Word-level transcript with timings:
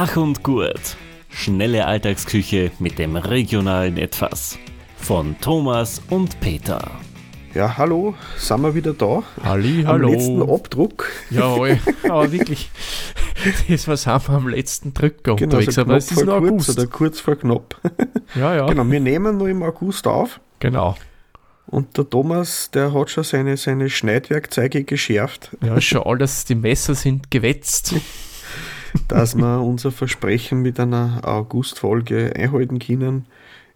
Schach 0.00 0.16
und 0.16 0.42
Gurt. 0.42 0.96
Schnelle 1.28 1.84
Alltagsküche 1.84 2.70
mit 2.78 2.98
dem 2.98 3.16
regionalen 3.16 3.98
Etwas. 3.98 4.58
Von 4.96 5.36
Thomas 5.42 6.00
und 6.08 6.40
Peter. 6.40 6.90
Ja, 7.52 7.76
hallo, 7.76 8.14
sind 8.38 8.62
wir 8.62 8.74
wieder 8.74 8.94
da? 8.94 9.22
Halli, 9.44 9.80
Am 9.80 9.88
hallo. 9.88 10.08
letzten 10.08 10.40
Abdruck. 10.40 11.10
Jawohl, 11.28 11.78
aber 12.04 12.32
wirklich, 12.32 12.70
das 13.68 13.88
was 13.88 14.06
haben 14.06 14.26
wir 14.28 14.36
am 14.36 14.48
letzten 14.48 14.94
Drücker 14.94 15.36
Genau, 15.36 15.56
unterwegs, 15.56 15.74
so 15.74 15.82
aber 15.82 15.98
es 15.98 16.10
ist 16.10 16.24
nur 16.24 16.38
kurz 16.38 16.50
August. 16.50 16.70
oder 16.78 16.86
kurz 16.86 17.20
vor 17.20 17.36
knapp. 17.36 17.78
Ja, 18.34 18.54
ja, 18.54 18.66
Genau, 18.68 18.90
wir 18.90 19.00
nehmen 19.00 19.36
nur 19.36 19.50
im 19.50 19.62
August 19.62 20.06
auf 20.06 20.40
genau. 20.60 20.96
und 21.66 21.98
der 21.98 22.08
Thomas, 22.08 22.70
der 22.70 22.94
hat 22.94 23.10
schon 23.10 23.24
seine, 23.24 23.58
seine 23.58 23.90
Schneidwerkzeuge 23.90 24.84
geschärft, 24.84 25.54
Ja, 25.62 25.78
schon 25.78 26.04
alles, 26.04 26.46
die 26.46 26.54
Messer 26.54 26.94
sind 26.94 27.30
gewetzt. 27.30 27.96
dass 29.08 29.36
wir 29.36 29.60
unser 29.60 29.90
Versprechen 29.90 30.62
mit 30.62 30.78
einer 30.80 31.20
August-Folge 31.24 32.32
einhalten 32.36 32.78
können. 32.78 33.26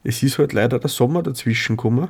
Es 0.03 0.23
ist 0.23 0.39
halt 0.39 0.53
leider 0.53 0.79
der 0.79 0.91
Sommer 0.91 1.23
dazwischen 1.23 1.77
gekommen. 1.77 2.09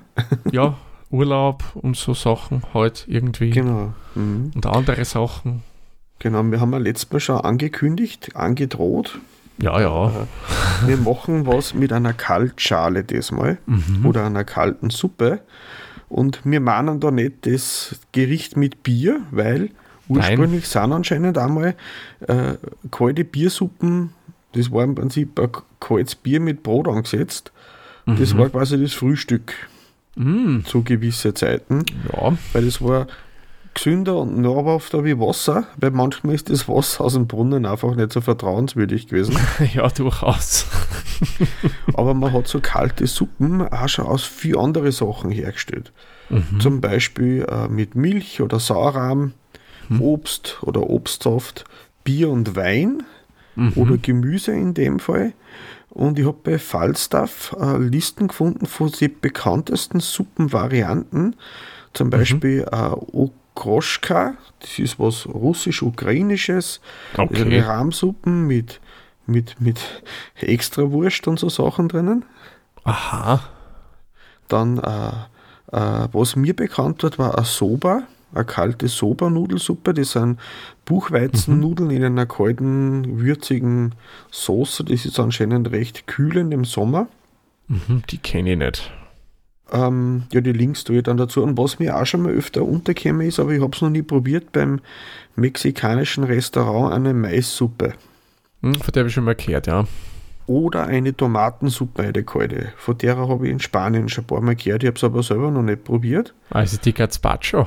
Ja, 0.51 0.77
Urlaub 1.11 1.63
und 1.75 1.97
so 1.97 2.13
Sachen 2.15 2.63
halt 2.75 3.05
irgendwie. 3.09 3.51
Genau. 3.51 3.93
Mhm. 4.15 4.51
Und 4.55 4.67
andere 4.67 5.05
Sachen. 5.05 5.63
Genau, 6.19 6.43
wir 6.45 6.61
haben 6.61 6.73
ja 6.73 6.79
letztes 6.79 7.13
Mal 7.13 7.21
schon 7.21 7.41
angekündigt, 7.41 8.35
angedroht. 8.35 9.19
Ja, 9.59 9.81
ja. 9.81 10.27
Wir 10.87 10.97
machen 10.97 11.47
was 11.47 11.75
mit 11.75 11.93
einer 11.93 12.13
Kaltschale 12.13 13.05
diesmal 13.05 13.59
Mhm. 13.67 14.05
oder 14.07 14.25
einer 14.27 14.43
kalten 14.45 14.91
Suppe. 14.91 15.41
Und 16.09 16.41
wir 16.45 16.61
meinen 16.61 16.99
da 17.01 17.11
nicht 17.11 17.47
das 17.47 17.97
Gericht 18.13 18.57
mit 18.57 18.83
Bier, 18.83 19.21
weil 19.31 19.71
ursprünglich 20.09 20.69
sind 20.69 20.93
anscheinend 20.93 21.39
einmal 21.39 21.75
äh, 22.27 22.55
kalte 22.91 23.25
Biersuppen, 23.25 24.11
das 24.53 24.71
war 24.71 24.85
im 24.85 24.95
Prinzip 24.95 25.39
ein 25.41 25.51
kaltes 25.81 26.15
Bier 26.15 26.41
mit 26.41 26.63
Brot 26.63 26.89
angesetzt. 26.89 27.53
Das 28.07 28.37
war 28.37 28.51
quasi 28.51 28.79
das 28.79 28.93
Frühstück 28.93 29.55
Mm, 30.17 30.61
zu 30.65 30.83
gewissen 30.83 31.35
Zeiten, 31.35 31.85
ja, 32.13 32.37
weil 32.53 32.67
es 32.67 32.81
war 32.81 33.09
gesünder 33.75 34.19
und 34.19 34.39
nahrhafter 34.41 35.05
wie 35.05 35.19
Wasser, 35.19 35.65
weil 35.79 35.91
manchmal 35.91 36.37
ist 36.37 36.49
das 36.49 36.69
Wasser 36.69 37.03
aus 37.03 37.15
dem 37.15 37.27
Brunnen 37.27 37.67
einfach 37.67 37.97
nicht 37.97 38.13
so 38.13 38.21
vertrauenswürdig 38.21 39.09
gewesen. 39.09 39.37
ja, 39.75 39.89
durchaus. 39.89 40.67
Aber 41.95 42.15
man 42.15 42.33
hat 42.33 42.47
so 42.47 42.61
kalte 42.61 43.09
Suppen 43.09 43.67
auch 43.67 43.89
schon 43.89 44.07
aus 44.07 44.23
viel 44.23 44.57
andere 44.57 44.93
Sachen 44.93 45.33
hergestellt. 45.33 45.93
Mhm. 46.31 46.61
Zum 46.61 46.81
Beispiel 46.81 47.45
äh, 47.51 47.67
mit 47.67 47.97
Milch 47.97 48.41
oder 48.41 48.61
Sauerrahm, 48.61 49.33
Mhm. 49.89 50.01
Obst 50.01 50.59
oder 50.63 50.89
Obstsaft, 50.89 51.65
Bier 52.05 52.31
und 52.31 52.57
Wein 52.57 53.03
Mhm. 53.57 53.73
oder 53.77 53.97
Gemüse 53.99 54.53
in 54.53 54.75
dem 54.75 54.99
Fall. 54.99 55.33
Und 55.91 56.19
ich 56.19 56.27
habe 56.27 56.39
bei 56.43 56.59
Falstaff 56.59 57.55
äh, 57.61 57.77
Listen 57.79 58.27
gefunden 58.27 58.67
von 58.67 58.91
den 58.91 59.21
bekanntesten 59.21 60.01
Suppenvarianten. 60.01 61.23
Mhm. 61.23 61.35
Zum 61.93 62.11
Beispiel 62.11 62.67
äh, 62.73 62.91
Okroschka, 63.57 64.35
das 64.59 64.79
ist 64.81 64.99
was 64.99 65.27
russisch-ukrainisches. 65.29 66.81
Okay. 67.17 67.45
Also 67.61 67.69
Rahmsuppen 67.69 68.47
mit, 68.49 68.81
mit, 69.27 69.61
mit 69.61 69.81
Extrawurst 70.41 71.29
und 71.29 71.39
so 71.39 71.49
Sachen 71.49 71.87
drinnen. 71.89 72.25
Aha. 72.83 73.41
Dann, 74.49 74.79
äh, 74.79 75.09
äh, 75.77 76.09
was 76.13 76.35
mir 76.35 76.57
bekannt 76.57 77.05
wird, 77.05 77.19
war 77.21 77.39
ein 77.39 77.45
Soba, 77.45 78.03
eine 78.35 78.45
kalte 78.45 78.89
Soba-Nudelsuppe. 78.89 79.95
Das 79.95 80.13
sind 80.13 80.39
Buchweizennudeln 80.85 81.91
in 81.91 82.05
einer 82.05 82.27
kalten, 82.27 83.21
würzigen 83.21 83.95
Soße. 84.31 84.85
Das 84.85 85.05
ist 85.05 85.19
anscheinend 85.19 85.71
recht 85.71 86.07
kühlend 86.07 86.53
im 86.53 86.65
Sommer. 86.65 87.09
Mhm, 87.69 88.03
die 88.11 88.19
kenne 88.19 88.53
ich 88.53 88.59
nicht. 88.59 88.93
Ähm, 89.73 90.25
ja, 90.33 90.41
die 90.41 90.53
Links 90.53 90.85
tue 90.85 90.99
ich 90.99 91.03
dann 91.03 91.17
dazu. 91.17 91.43
Und 91.43 91.57
was 91.57 91.79
mir 91.79 91.97
auch 91.97 92.07
schon 92.07 92.23
mal 92.23 92.33
öfter 92.33 92.63
untergekommen 92.63 93.27
ist, 93.27 93.41
aber 93.41 93.53
ich 93.53 93.63
habe 93.63 93.75
es 93.75 93.81
noch 93.81 93.91
nie 93.91 94.03
probiert, 94.03 94.53
beim 94.53 94.81
mexikanischen 95.37 96.25
Restaurant 96.25 96.95
eine 96.95 97.15
Maissuppe. 97.15 97.95
Hm, 98.63 98.75
von 98.75 98.93
der 98.93 99.01
habe 99.01 99.09
ich 99.09 99.15
schon 99.15 99.25
mal 99.25 99.35
gehört, 99.35 99.67
ja. 99.67 99.85
Oder 100.47 100.87
eine 100.87 101.17
Tomatensuppe, 101.17 102.03
eine 102.03 102.23
kalte. 102.23 102.73
Von 102.77 102.99
der 102.99 103.17
habe 103.17 103.47
ich 103.47 103.53
in 103.53 103.61
Spanien 103.61 104.09
schon 104.11 104.25
ein 104.25 104.27
paar 104.27 104.43
Mal 104.43 104.55
gehört. 104.55 104.83
Ich 104.83 104.89
habe 104.89 104.97
es 104.97 105.05
aber 105.05 105.23
selber 105.23 105.51
noch 105.51 105.63
nicht 105.63 105.85
probiert. 105.85 106.35
Also 106.51 106.77
die 106.77 106.93
Gazpacho. 106.93 107.67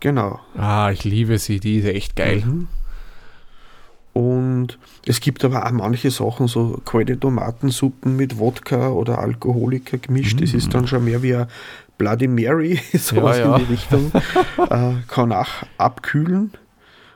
Genau. 0.00 0.40
Ah, 0.56 0.90
ich 0.92 1.04
liebe 1.04 1.38
sie, 1.38 1.60
die 1.60 1.78
ist 1.78 1.86
echt 1.86 2.16
geil. 2.16 2.42
Mhm. 2.44 2.68
Und 4.12 4.78
es 5.06 5.20
gibt 5.20 5.44
aber 5.44 5.66
auch 5.66 5.70
manche 5.72 6.10
Sachen, 6.10 6.46
so 6.46 6.80
kalte 6.84 7.18
Tomatensuppen 7.18 8.16
mit 8.16 8.38
Wodka 8.38 8.90
oder 8.90 9.18
Alkoholiker 9.18 9.98
gemischt. 9.98 10.40
Das 10.40 10.54
ist 10.54 10.72
dann 10.72 10.86
schon 10.86 11.04
mehr 11.04 11.22
wie 11.22 11.34
ein 11.34 11.46
Bloody 11.98 12.28
Mary, 12.28 12.80
sowas 12.92 13.38
Ja, 13.38 13.44
ja. 13.46 13.56
in 13.56 13.66
die 13.66 13.72
Richtung. 13.72 14.12
äh, 14.70 14.92
kann 15.08 15.32
auch 15.32 15.48
abkühlen. 15.78 16.52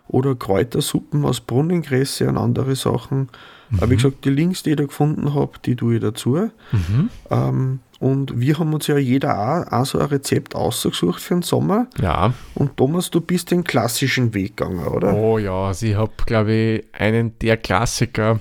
Oder 0.08 0.34
Kräutersuppen 0.34 1.24
aus 1.24 1.40
Brunnengräse 1.40 2.28
und 2.28 2.36
andere 2.38 2.74
Sachen. 2.74 3.28
Aber 3.76 3.90
wie 3.90 3.96
gesagt, 3.96 4.24
die 4.24 4.30
Links, 4.30 4.62
die 4.62 4.70
ich 4.70 4.76
da 4.76 4.84
gefunden 4.84 5.34
habe, 5.34 5.52
die 5.64 5.76
tue 5.76 5.96
ich 5.96 6.00
dazu. 6.00 6.50
Mhm. 6.72 7.10
Ähm, 7.30 7.80
und 8.00 8.40
wir 8.40 8.58
haben 8.58 8.72
uns 8.72 8.86
ja 8.86 8.96
jeder 8.96 9.38
auch, 9.38 9.72
auch 9.72 9.84
so 9.84 9.98
ein 9.98 10.06
Rezept 10.06 10.54
ausgesucht 10.54 11.20
für 11.20 11.34
den 11.34 11.42
Sommer. 11.42 11.86
Ja. 12.00 12.32
Und 12.54 12.76
Thomas, 12.76 13.10
du 13.10 13.20
bist 13.20 13.50
den 13.50 13.64
klassischen 13.64 14.32
Weg 14.32 14.56
gegangen, 14.56 14.86
oder? 14.86 15.12
Oh 15.14 15.38
ja, 15.38 15.66
also 15.66 15.84
ich 15.84 15.96
habe, 15.96 16.12
glaube 16.24 16.52
ich, 16.52 16.84
einen 16.92 17.38
der 17.40 17.56
Klassiker 17.58 18.40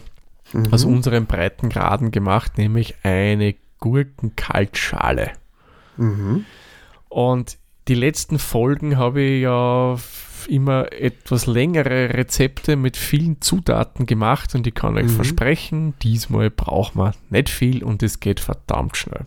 Mhm. 0.53 0.73
aus 0.73 0.85
unseren 0.85 1.25
Breitengraden 1.25 2.11
gemacht, 2.11 2.57
nämlich 2.57 2.95
eine 3.03 3.55
Gurkenkaltschale. 3.79 5.31
Mhm. 5.97 6.45
Und 7.09 7.57
die 7.87 7.95
letzten 7.95 8.39
Folgen 8.39 8.97
habe 8.97 9.21
ich 9.21 9.41
ja 9.43 9.97
immer 10.47 10.91
etwas 10.93 11.45
längere 11.47 12.13
Rezepte 12.13 12.75
mit 12.75 12.97
vielen 12.97 13.41
Zutaten 13.41 14.05
gemacht 14.05 14.55
und 14.55 14.65
ich 14.67 14.73
kann 14.75 14.95
euch 14.97 15.05
Mhm. 15.05 15.09
versprechen, 15.09 15.93
diesmal 16.01 16.49
braucht 16.49 16.95
man 16.95 17.13
nicht 17.29 17.49
viel 17.49 17.83
und 17.83 18.01
es 18.03 18.19
geht 18.19 18.39
verdammt 18.39 18.97
schnell. 18.97 19.25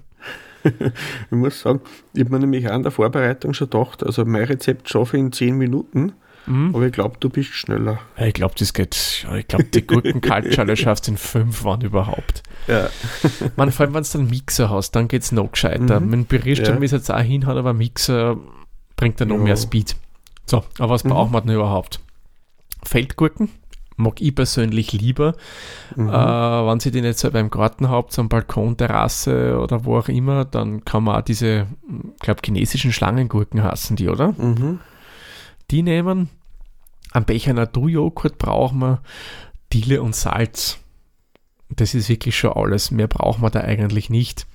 Ich 1.31 1.37
muss 1.37 1.61
sagen, 1.61 1.81
ich 2.13 2.21
habe 2.21 2.33
mir 2.33 2.39
nämlich 2.41 2.65
in 2.65 2.83
der 2.83 2.93
Vorbereitung 2.93 3.55
schon 3.55 3.71
gedacht, 3.71 4.05
also 4.05 4.25
mein 4.25 4.45
Rezept 4.45 4.89
schaffe 4.91 5.17
ich 5.17 5.23
in 5.23 5.33
10 5.33 5.57
Minuten, 5.57 6.13
Mhm. 6.47 6.75
aber 6.75 6.87
ich 6.87 6.93
glaube, 6.93 7.17
du 7.21 7.29
bist 7.29 7.51
schneller. 7.53 7.99
Ja, 8.19 8.27
Ich 8.27 8.35
glaube, 8.35 8.55
das 8.59 8.73
geht, 8.73 9.25
ja, 9.25 9.37
ich 9.37 9.47
glaube, 9.49 9.65
die 9.65 9.87
Gurkenkaltschale 9.87 10.75
schaffst 10.77 11.07
in 11.09 11.17
fünf 11.19 11.65
Wann 11.65 11.83
überhaupt. 11.83 12.43
Ja. 12.67 12.89
Man, 13.57 13.71
vor 13.73 13.85
allem, 13.87 13.95
wenn 13.95 14.03
du 14.05 14.19
einen 14.19 14.31
Mixer 14.31 14.69
hast, 14.71 14.93
dann 14.93 15.07
geht 15.09 15.23
es 15.23 15.33
noch 15.33 15.53
gescheiter. 15.53 16.01
Mhm. 16.01 16.11
Dem 16.11 16.25
Pürierstab 16.27 16.77
Ja. 16.79 16.83
ist 16.83 16.93
jetzt 16.93 17.11
auch 17.11 17.21
hinhauen, 17.21 17.59
aber 17.59 17.71
ein 17.71 17.77
Mixer 17.79 18.37
bringt 18.97 19.21
dann 19.21 19.29
noch 19.29 19.39
mehr 19.39 19.57
Speed. 19.57 19.97
So, 20.51 20.65
aber 20.79 20.91
was 20.95 21.05
Mhm. 21.05 21.11
braucht 21.11 21.31
man 21.33 21.47
denn 21.47 21.55
überhaupt? 21.57 22.01
Feldgurken 22.83 23.51
mag 23.97 24.21
ich 24.21 24.35
persönlich 24.35 24.93
lieber. 24.93 25.35
Mhm. 25.95 26.09
Äh, 26.09 26.13
wenn 26.13 26.81
Sie 26.81 26.91
die 26.91 27.03
nicht 27.03 27.19
selber 27.19 27.39
im 27.41 27.51
Garten 27.51 27.89
habt, 27.89 28.19
am 28.19 28.29
Balkon, 28.29 28.77
Terrasse 28.77 29.59
oder 29.61 29.85
wo 29.85 29.99
auch 29.99 30.09
immer, 30.09 30.45
dann 30.45 30.85
kann 30.85 31.05
man 31.05 31.17
auch 31.17 31.25
diese, 31.25 31.67
ich 32.15 32.21
glaube, 32.21 32.41
chinesischen 32.45 32.93
Schlangengurken 32.93 33.63
hassen 33.63 33.97
die, 33.97 34.09
oder? 34.09 34.33
Mhm. 34.33 34.81
Die 35.71 35.83
nehmen. 35.83 36.31
Am 37.13 37.25
Becher 37.25 37.53
Naturjoghurt 37.53 38.39
brauchen 38.39 38.79
wir 38.79 39.03
Diele 39.73 40.01
und 40.03 40.15
Salz. 40.17 40.79
Das 41.69 41.95
ist 41.95 42.09
wirklich 42.09 42.37
schon 42.37 42.53
alles. 42.53 42.91
Mehr 42.91 43.07
brauchen 43.09 43.43
wir 43.43 43.51
da 43.51 43.61
eigentlich 43.61 44.11
nicht. 44.11 44.47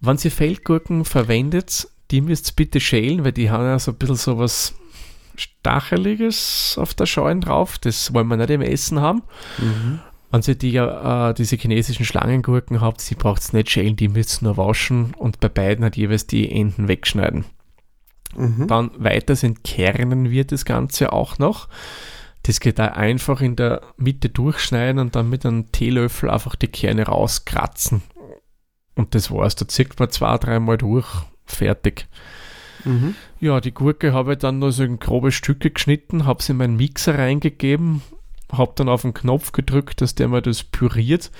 Wenn 0.00 0.16
Sie 0.16 0.30
Feldgurken 0.30 1.04
verwendet, 1.04 1.88
die 2.10 2.20
müsst 2.20 2.50
ihr 2.50 2.56
bitte 2.56 2.80
schälen, 2.80 3.24
weil 3.24 3.32
die 3.32 3.50
haben 3.50 3.64
ja 3.64 3.78
so 3.78 3.90
ein 3.92 3.96
bisschen 3.98 4.16
so 4.16 4.38
was 4.38 4.74
Stacheliges 5.38 6.76
auf 6.78 6.94
der 6.94 7.06
Scheune 7.06 7.40
drauf. 7.40 7.78
Das 7.78 8.12
wollen 8.12 8.28
wir 8.28 8.36
nicht 8.36 8.50
im 8.50 8.60
Essen 8.60 9.00
haben. 9.00 9.22
Mhm. 9.58 10.00
Wenn 10.30 10.42
Sie 10.42 10.58
die, 10.58 10.76
äh, 10.76 11.32
diese 11.34 11.56
chinesischen 11.56 12.04
Schlangengurken 12.04 12.80
habt, 12.80 13.00
sie 13.00 13.14
braucht 13.14 13.40
es 13.40 13.52
nicht 13.54 13.70
schälen, 13.70 13.96
die 13.96 14.08
müsst 14.08 14.42
ihr 14.42 14.46
nur 14.46 14.58
waschen 14.58 15.14
und 15.14 15.40
bei 15.40 15.48
beiden 15.48 15.84
hat 15.84 15.96
jeweils 15.96 16.26
die 16.26 16.50
Enden 16.50 16.86
wegschneiden. 16.86 17.46
Mhm. 18.36 18.66
Dann 18.66 18.90
weiters 18.98 19.42
entkernen 19.42 20.30
wir 20.30 20.44
das 20.44 20.66
Ganze 20.66 21.12
auch 21.14 21.38
noch. 21.38 21.68
Das 22.42 22.60
geht 22.60 22.78
da 22.78 22.86
einfach 22.86 23.40
in 23.40 23.56
der 23.56 23.82
Mitte 23.96 24.28
durchschneiden 24.28 25.00
und 25.00 25.16
dann 25.16 25.30
mit 25.30 25.44
einem 25.46 25.72
Teelöffel 25.72 26.30
einfach 26.30 26.56
die 26.56 26.68
Kerne 26.68 27.06
rauskratzen. 27.06 28.02
Und 28.94 29.14
das 29.14 29.30
war's. 29.30 29.56
Da 29.56 29.66
zieht 29.66 29.98
man 29.98 30.10
zwei, 30.10 30.36
dreimal 30.38 30.76
durch. 30.76 31.08
Fertig. 31.46 32.06
Mhm. 32.84 33.14
Ja, 33.40 33.60
die 33.60 33.72
Gurke 33.72 34.12
habe 34.12 34.32
ich 34.32 34.38
dann 34.38 34.58
nur 34.58 34.72
so 34.72 34.84
in 34.84 34.98
grobe 34.98 35.32
Stücke 35.32 35.70
geschnitten, 35.70 36.26
habe 36.26 36.42
sie 36.42 36.52
in 36.52 36.58
meinen 36.58 36.76
Mixer 36.76 37.18
reingegeben, 37.18 38.02
habe 38.52 38.72
dann 38.74 38.88
auf 38.88 39.02
den 39.02 39.14
Knopf 39.14 39.52
gedrückt, 39.52 40.00
dass 40.00 40.14
der 40.14 40.28
mir 40.28 40.42
das 40.42 40.64
püriert. 40.64 41.30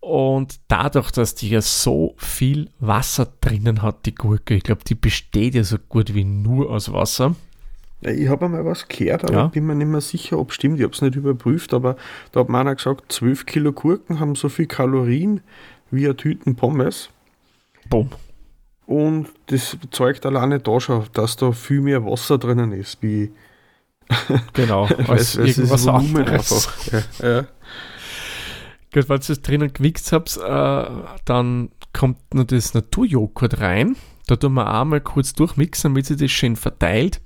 Und 0.00 0.60
dadurch, 0.68 1.10
dass 1.10 1.34
die 1.34 1.50
ja 1.50 1.60
so 1.60 2.14
viel 2.16 2.70
Wasser 2.78 3.28
drinnen 3.40 3.82
hat, 3.82 4.06
die 4.06 4.14
Gurke, 4.14 4.54
ich 4.54 4.62
glaube, 4.62 4.82
die 4.84 4.94
besteht 4.94 5.54
ja 5.54 5.62
so 5.62 5.76
gut 5.78 6.14
wie 6.14 6.24
nur 6.24 6.70
aus 6.70 6.90
Wasser, 6.90 7.34
Ich 8.00 8.28
habe 8.28 8.46
einmal 8.46 8.64
was 8.64 8.88
gehört, 8.88 9.24
aber 9.24 9.32
ja. 9.34 9.46
bin 9.48 9.66
mir 9.66 9.74
nicht 9.74 9.88
mehr 9.88 10.00
sicher, 10.00 10.38
ob 10.38 10.50
es 10.50 10.54
stimmt. 10.54 10.78
Ich 10.78 10.84
habe 10.84 10.94
es 10.94 11.02
nicht 11.02 11.16
überprüft, 11.16 11.74
aber 11.74 11.96
da 12.32 12.40
hat 12.40 12.48
mir 12.48 12.58
einer 12.58 12.74
gesagt, 12.74 13.12
12 13.12 13.44
Kilo 13.44 13.72
Gurken 13.72 14.20
haben 14.20 14.36
so 14.36 14.48
viel 14.48 14.66
Kalorien 14.66 15.42
wie 15.90 16.06
eine 16.06 16.16
Tüten 16.16 16.56
Pommes. 16.56 17.10
Boom. 17.90 18.10
Und 18.90 19.28
das 19.46 19.76
zeugt 19.92 20.26
alleine 20.26 20.58
da 20.58 20.80
schon, 20.80 21.04
dass 21.12 21.36
da 21.36 21.52
viel 21.52 21.80
mehr 21.80 22.04
Wasser 22.04 22.38
drinnen 22.38 22.72
ist, 22.72 23.00
wie 23.04 23.30
genau, 24.52 24.86
als 25.06 25.36
irgendwas 25.36 25.86
anderes. 25.86 26.68
Ja, 26.90 27.28
ja. 27.28 27.46
Gut, 28.92 29.08
weil 29.08 29.20
ihr 29.20 29.30
es 29.30 29.42
drinnen 29.42 29.72
gewichst 29.72 30.10
habt, 30.10 30.36
äh, 30.38 30.84
dann 31.24 31.70
kommt 31.92 32.34
noch 32.34 32.42
das 32.42 32.74
Naturjoghurt 32.74 33.60
rein. 33.60 33.94
Da 34.26 34.34
tun 34.34 34.54
wir 34.54 34.74
auch 34.74 34.84
mal 34.84 35.00
kurz 35.00 35.34
durchmixen, 35.34 35.90
damit 35.90 36.06
sich 36.06 36.16
das 36.16 36.32
schön 36.32 36.56
verteilt. 36.56 37.20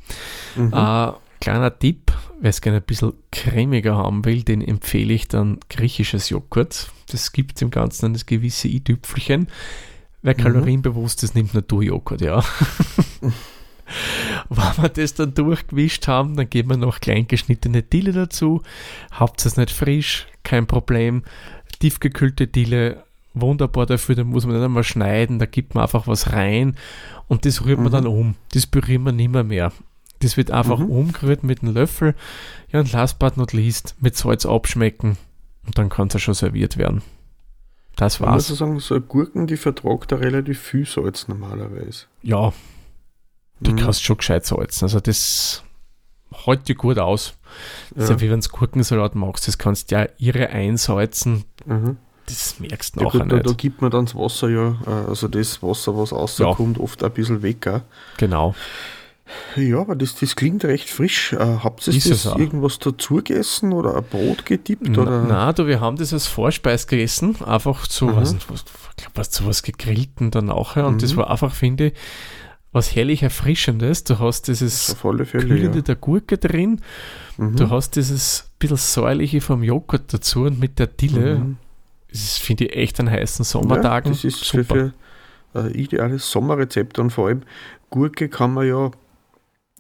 Mhm. 0.57 0.71
Äh, 0.71 1.13
kleiner 1.41 1.79
Tipp, 1.79 2.13
wer 2.43 2.51
es 2.51 2.61
gerne 2.61 2.81
ein 2.81 2.85
bisschen 2.85 3.15
cremiger 3.33 3.97
haben 3.97 4.23
will, 4.27 4.43
den 4.43 4.61
empfehle 4.61 5.15
ich 5.15 5.29
dann 5.29 5.61
griechisches 5.71 6.29
Joghurt. 6.29 6.91
Das 7.11 7.33
gibt 7.33 7.63
im 7.63 7.71
Ganzen 7.71 8.13
das 8.13 8.27
gewisse 8.27 8.69
i-Tüpfelchen. 8.69 9.49
Wer 10.25 10.35
mhm. 10.35 10.43
kalorienbewusst 10.43 11.23
ist, 11.23 11.35
nimmt 11.35 11.55
Naturjoghurt, 11.55 12.23
ja. 12.23 12.43
Wenn 14.49 14.83
wir 14.83 14.89
das 14.89 15.13
dann 15.13 15.35
durchgewischt 15.35 16.09
haben, 16.09 16.35
dann 16.35 16.49
geben 16.49 16.71
wir 16.71 16.79
noch 16.79 17.01
klein 17.01 17.29
geschnittene 17.29 17.83
Diele 17.83 18.13
dazu. 18.13 18.63
Habt 19.11 19.45
es 19.45 19.59
nicht 19.59 19.71
frisch, 19.71 20.27
kein 20.43 20.67
Problem. 20.67 21.25
Tiefgekühlte 21.79 22.47
Diele 22.47 23.05
wunderbar 23.35 23.85
dafür, 23.85 24.15
da 24.15 24.25
muss 24.25 24.47
man 24.47 24.57
nicht 24.57 24.65
einmal 24.65 24.83
schneiden, 24.85 25.39
da 25.39 25.45
gibt 25.45 25.75
man 25.75 25.83
einfach 25.83 26.07
was 26.07 26.33
rein 26.33 26.77
und 27.29 27.45
das 27.45 27.67
rührt 27.67 27.79
mhm. 27.79 27.85
man 27.85 27.93
dann 27.93 28.07
um. 28.07 28.35
Das 28.55 28.67
berühren 28.67 29.03
wir 29.03 29.13
nicht 29.13 29.31
mehr, 29.31 29.45
mehr. 29.45 29.73
Das 30.21 30.39
wird 30.39 30.51
einfach 30.51 30.79
mhm. 30.79 30.89
umgerührt 30.89 31.45
mit 31.45 31.63
einem 31.63 31.75
Löffel. 31.75 32.15
Ja, 32.73 32.81
und 32.81 32.91
last 32.93 33.19
but 33.19 33.37
not 33.37 33.53
least 33.53 33.95
mit 34.01 34.17
Salz 34.17 34.47
abschmecken 34.47 35.19
und 35.67 35.77
dann 35.77 35.91
kann 35.91 36.07
es 36.07 36.15
ja 36.15 36.21
schon 36.21 36.33
serviert 36.33 36.79
werden. 36.79 37.03
Das 37.97 38.21
war's. 38.21 38.45
Ich 38.45 38.51
muss 38.51 38.59
sagen, 38.59 38.81
so 38.81 39.01
Gurken, 39.01 39.47
die 39.47 39.57
vertragt 39.57 40.13
da 40.13 40.17
relativ 40.17 40.61
viel 40.61 40.87
Salz 40.87 41.29
normalerweise. 41.29 42.07
Ja, 42.23 42.53
die 43.61 43.73
mhm. 43.73 43.77
kannst 43.77 44.03
schon 44.03 44.17
gescheit 44.17 44.45
salzen. 44.45 44.85
Also 44.85 45.01
das 45.01 45.63
hält 46.33 46.69
dir 46.69 46.75
gut 46.75 46.99
aus. 46.99 47.35
Das 47.91 47.97
ja. 47.97 48.03
ist 48.05 48.11
ja 48.11 48.21
wie 48.21 48.31
wenn 48.31 48.41
du 48.41 48.49
Gurkensalat 48.49 49.15
machst, 49.15 49.47
das 49.47 49.59
kannst 49.59 49.91
du 49.91 49.97
ja 49.97 50.09
ihre 50.19 50.49
einsalzen. 50.49 51.45
Mhm. 51.65 51.97
Das 52.27 52.59
merkst 52.59 52.97
du 52.97 53.01
ja, 53.01 53.07
nachher 53.07 53.21
gut, 53.21 53.33
nicht. 53.33 53.47
Da, 53.47 53.51
da, 53.51 53.55
gibt 53.55 53.83
man 53.83 53.91
dann 53.91 54.07
das 54.07 54.15
Wasser 54.15 54.49
ja, 54.49 54.77
äh, 54.87 55.09
also 55.09 55.29
das 55.29 55.63
Wasser, 55.63 55.97
was 55.97 56.13
rauskommt, 56.13 56.79
ja. 56.79 56.83
oft 56.83 57.05
ein 57.05 57.13
bisschen 57.13 57.43
weg. 57.43 57.67
Auch. 57.67 57.81
Genau. 58.17 58.55
Ja, 59.57 59.81
aber 59.81 59.97
das, 59.97 60.17
das 60.17 60.37
klingt 60.37 60.65
recht 60.65 60.91
frisch. 60.91 61.33
Äh, 61.33 61.39
habt 61.39 61.87
ihr 61.87 61.95
das 61.95 62.27
irgendwas 62.27 62.79
dazu 62.79 63.17
gegessen 63.17 63.73
oder 63.73 63.97
ein 63.97 64.05
Brot 64.05 64.45
getippt? 64.45 64.97
Oder? 64.99 65.23
Nein, 65.23 65.55
du, 65.55 65.67
wir 65.67 65.81
haben 65.81 65.97
das 65.97 66.13
als 66.13 66.27
Vorspeis 66.27 66.87
gegessen. 66.87 67.43
Einfach 67.43 67.87
zu, 67.87 68.07
mhm. 68.07 68.17
was, 68.17 68.37
glaube, 68.97 69.13
was 69.15 69.31
zu 69.31 69.47
was 69.47 69.63
gegrillten 69.63 70.31
dann 70.31 70.47
nachher. 70.47 70.87
Und 70.87 70.95
mhm. 70.95 70.99
das 70.99 71.17
war 71.17 71.31
einfach, 71.31 71.55
finde 71.55 71.87
ich, 71.87 71.93
was 72.73 72.95
herrlich 72.95 73.23
Erfrischendes. 73.23 74.05
Du 74.05 74.19
hast 74.19 74.49
dieses 74.49 74.95
Fälle, 74.95 75.25
Kühlende 75.25 75.79
ja. 75.79 75.83
der 75.83 75.97
Gurke 75.97 76.37
drin. 76.37 76.81
Mhm. 77.39 77.57
Du 77.57 77.71
hast 77.71 77.97
dieses 77.97 78.51
bisschen 78.59 78.77
säuerliche 78.77 79.41
vom 79.41 79.63
Joghurt 79.63 80.13
dazu 80.13 80.43
und 80.43 80.59
mit 80.59 80.79
der 80.79 80.89
Dille. 80.89 81.39
Mhm. 81.39 81.57
Das 82.11 82.39
finde 82.39 82.67
ich 82.67 82.77
echt 82.77 83.01
an 83.01 83.11
heißen 83.11 83.45
Sommertagen. 83.45 84.13
Ja, 84.13 84.15
das 84.15 84.25
ist 84.25 84.45
super. 84.45 84.65
für, 84.65 84.93
für 85.53 85.61
ein 85.61 85.75
ideales 85.75 86.31
Sommerrezept 86.31 86.99
und 86.99 87.11
vor 87.11 87.29
allem 87.29 87.43
Gurke 87.91 88.29
kann 88.29 88.53
man 88.53 88.67
ja 88.67 88.91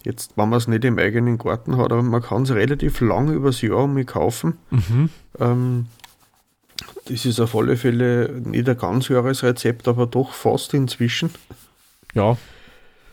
jetzt, 0.04 0.36
wenn 0.36 0.48
man 0.48 0.58
es 0.58 0.68
nicht 0.68 0.84
im 0.84 0.98
eigenen 0.98 1.38
Garten 1.38 1.76
hat, 1.76 1.92
aber 1.92 2.02
man 2.02 2.22
kann 2.22 2.42
es 2.42 2.50
relativ 2.52 3.00
lange 3.00 3.32
übers 3.32 3.60
Jahr 3.62 3.84
um 3.84 4.06
kaufen. 4.06 4.58
Mhm. 4.70 5.10
Ähm, 5.40 5.86
das 7.06 7.24
ist 7.24 7.40
auf 7.40 7.54
alle 7.54 7.76
Fälle 7.76 8.40
nicht 8.44 8.68
ein 8.68 8.76
ganz 8.78 9.08
Jahresrezept, 9.08 9.88
aber 9.88 10.06
doch 10.06 10.32
fast 10.32 10.74
inzwischen. 10.74 11.30
Ja, 12.14 12.36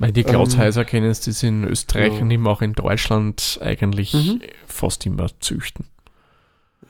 weil 0.02 0.12
die 0.12 0.24
Klaushäuser 0.24 0.82
ähm, 0.82 0.88
kennen 0.88 1.10
das 1.10 1.44
in 1.44 1.64
Österreich 1.64 2.14
ja. 2.14 2.22
und 2.22 2.32
immer 2.32 2.50
auch 2.50 2.64
in 2.64 2.74
Deutschland 2.74 3.60
eigentlich 3.62 4.14
mhm. 4.16 4.42
fast 4.66 5.06
immer 5.06 5.28
züchten. 5.42 5.86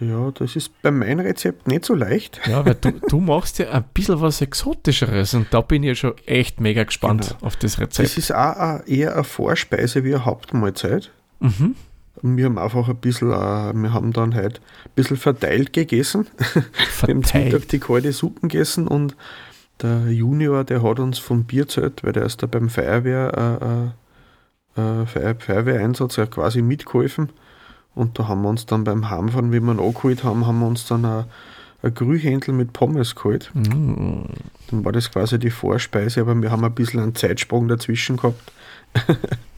Ja, 0.01 0.31
das 0.31 0.55
ist 0.55 0.81
bei 0.81 0.89
meinem 0.89 1.19
Rezept 1.19 1.67
nicht 1.67 1.85
so 1.85 1.93
leicht. 1.93 2.41
Ja, 2.47 2.65
weil 2.65 2.73
du, 2.73 2.91
du 2.91 3.19
machst 3.19 3.59
ja 3.59 3.69
ein 3.69 3.83
bisschen 3.93 4.19
was 4.19 4.41
Exotischeres 4.41 5.35
und 5.35 5.47
da 5.51 5.61
bin 5.61 5.83
ich 5.83 5.89
ja 5.89 5.95
schon 5.95 6.13
echt 6.25 6.59
mega 6.59 6.83
gespannt 6.83 7.29
genau. 7.29 7.45
auf 7.45 7.55
das 7.55 7.79
Rezept. 7.79 8.09
Das 8.09 8.17
ist 8.17 8.33
auch 8.33 8.85
eher 8.87 9.13
eine 9.13 9.23
Vorspeise 9.23 10.03
wie 10.03 10.15
eine 10.15 10.25
Hauptmahlzeit. 10.25 11.11
Mhm. 11.39 11.75
Wir 12.23 12.45
haben 12.45 12.57
einfach 12.57 12.89
ein 12.89 12.95
bisschen, 12.95 13.29
uh, 13.29 13.73
wir 13.73 13.93
haben 13.93 14.11
dann 14.11 14.33
halt 14.33 14.59
ein 14.85 14.91
bisschen 14.95 15.17
verteilt 15.17 15.71
gegessen. 15.71 16.27
Verteilt. 16.89 17.33
wir 17.33 17.41
haben 17.41 17.43
Mittag 17.45 17.67
die 17.69 17.79
kalte 17.79 18.11
Suppen 18.11 18.49
gegessen 18.49 18.87
und 18.87 19.15
der 19.81 20.11
Junior, 20.11 20.63
der 20.63 20.81
hat 20.81 20.99
uns 20.99 21.19
vom 21.19 21.43
Bierzelt, 21.43 22.03
weil 22.03 22.13
der 22.13 22.23
ist 22.23 22.41
da 22.41 22.47
beim 22.47 22.69
Feuerwehr, 22.69 23.93
äh, 24.75 24.81
äh, 24.81 25.05
Feuer, 25.05 25.35
Feuerwehreinsatz 25.37 26.15
ja 26.15 26.25
quasi 26.25 26.61
mitgeholfen. 26.61 27.29
Und 27.93 28.17
da 28.17 28.27
haben 28.27 28.41
wir 28.41 28.49
uns 28.49 28.65
dann 28.65 28.83
beim 28.83 29.09
Heimfahren, 29.09 29.51
wie 29.51 29.59
wir 29.59 29.73
ihn 29.73 29.79
angeholt 29.79 30.23
haben, 30.23 30.47
haben 30.47 30.59
wir 30.59 30.67
uns 30.67 30.87
dann 30.87 31.03
ein, 31.03 31.25
ein 31.83 31.93
Grühhändel 31.93 32.53
mit 32.53 32.73
Pommes 32.73 33.15
geholt. 33.15 33.51
Mm. 33.53 34.23
Dann 34.69 34.85
war 34.85 34.91
das 34.91 35.11
quasi 35.11 35.37
die 35.39 35.49
Vorspeise, 35.49 36.21
aber 36.21 36.41
wir 36.41 36.51
haben 36.51 36.63
ein 36.63 36.73
bisschen 36.73 37.01
einen 37.01 37.15
Zeitsprung 37.15 37.67
dazwischen 37.67 38.17
gehabt. 38.17 38.51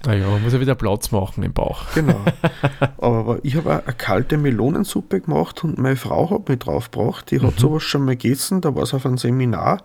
naja, 0.05 0.27
man 0.29 0.43
muss 0.43 0.53
ja 0.53 0.59
wieder 0.59 0.75
Platz 0.75 1.11
machen 1.11 1.43
im 1.43 1.53
Bauch. 1.53 1.85
Genau. 1.95 2.21
Aber 2.97 3.39
ich 3.43 3.55
habe 3.55 3.83
eine 3.83 3.95
kalte 3.95 4.37
Melonensuppe 4.37 5.21
gemacht 5.21 5.63
und 5.63 5.79
meine 5.79 5.95
Frau 5.95 6.29
hat 6.29 6.49
mich 6.49 6.59
draufgebracht. 6.59 7.31
Die 7.31 7.41
hat 7.41 7.55
mhm. 7.55 7.59
sowas 7.59 7.83
schon 7.83 8.05
mal 8.05 8.15
gegessen, 8.15 8.61
da 8.61 8.75
war 8.75 8.83
es 8.83 8.93
auf 8.93 9.05
einem 9.05 9.17
Seminar 9.17 9.81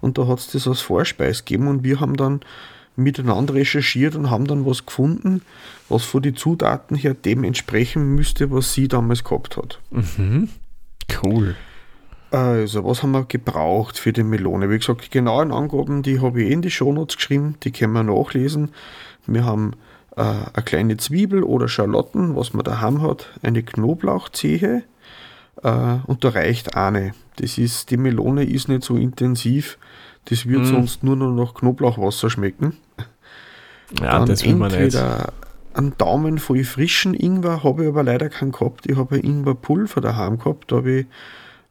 und 0.00 0.18
da 0.18 0.26
hat 0.26 0.38
es 0.38 0.50
das 0.50 0.66
als 0.66 0.80
Vorspeis 0.80 1.44
gegeben 1.44 1.68
und 1.68 1.84
wir 1.84 2.00
haben 2.00 2.16
dann 2.16 2.40
miteinander 2.96 3.54
recherchiert 3.54 4.16
und 4.16 4.30
haben 4.30 4.46
dann 4.46 4.66
was 4.66 4.86
gefunden, 4.86 5.42
was 5.88 6.04
von 6.04 6.22
den 6.22 6.36
Zutaten 6.36 6.96
her 6.96 7.14
dem 7.14 7.44
entsprechen 7.44 8.14
müsste, 8.14 8.50
was 8.50 8.72
sie 8.72 8.88
damals 8.88 9.24
gehabt 9.24 9.56
hat. 9.56 9.80
Mhm. 9.90 10.48
Cool. 11.22 11.54
Also, 12.30 12.84
was 12.84 13.02
haben 13.02 13.12
wir 13.12 13.24
gebraucht 13.24 13.98
für 13.98 14.12
die 14.12 14.24
Melone? 14.24 14.68
Wie 14.68 14.78
gesagt, 14.78 15.04
die 15.04 15.10
genauen 15.10 15.52
Angaben, 15.52 16.02
die 16.02 16.20
habe 16.20 16.42
ich 16.42 16.48
eh 16.48 16.52
in 16.52 16.62
die 16.62 16.70
Shownotes 16.70 17.16
geschrieben, 17.16 17.54
die 17.62 17.70
können 17.70 17.92
wir 17.92 18.02
nachlesen. 18.02 18.70
Wir 19.26 19.44
haben 19.44 19.74
äh, 20.16 20.22
eine 20.22 20.64
kleine 20.64 20.96
Zwiebel 20.96 21.44
oder 21.44 21.68
Schalotten, 21.68 22.34
was 22.34 22.52
man 22.52 22.64
daheim 22.64 23.02
hat, 23.02 23.30
eine 23.42 23.62
Knoblauchzehe 23.62 24.82
äh, 25.62 25.96
und 26.06 26.24
da 26.24 26.30
reicht 26.30 26.76
eine. 26.76 27.12
Das 27.36 27.58
ist, 27.58 27.90
die 27.90 27.96
Melone 27.96 28.44
ist 28.44 28.68
nicht 28.68 28.82
so 28.82 28.96
intensiv, 28.96 29.78
das 30.26 30.46
wird 30.46 30.62
mm. 30.62 30.66
sonst 30.66 31.02
nur 31.02 31.16
noch 31.16 31.32
nach 31.32 31.54
Knoblauchwasser 31.54 32.30
schmecken. 32.30 32.76
Ja, 34.00 34.18
Dann 34.18 34.26
das 34.26 34.44
will 34.44 34.56
man 34.56 34.72
nicht. 34.72 34.96
Einen 35.74 35.96
Daumen 35.98 36.38
voll 36.38 36.64
frischen 36.64 37.12
Ingwer 37.12 37.62
habe 37.62 37.82
ich 37.82 37.88
aber 37.88 38.02
leider 38.02 38.30
keinen 38.30 38.52
gehabt. 38.52 38.86
Ich 38.86 38.96
habe 38.96 39.18
Ingwerpulver 39.18 40.00
daheim 40.00 40.38
gehabt. 40.38 40.72
Da 40.72 40.76
habe 40.76 41.00
ich 41.00 41.06